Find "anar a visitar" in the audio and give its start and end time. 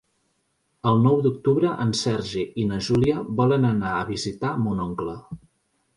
3.73-4.55